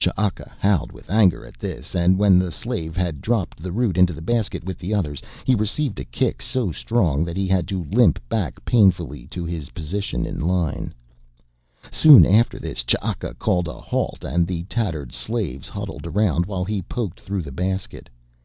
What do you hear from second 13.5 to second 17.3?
a halt and the tattered slaves huddled around while he poked